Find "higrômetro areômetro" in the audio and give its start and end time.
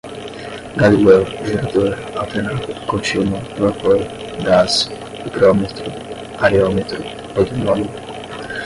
5.23-6.97